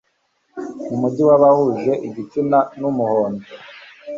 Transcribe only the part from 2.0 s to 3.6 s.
igitsina numuhondo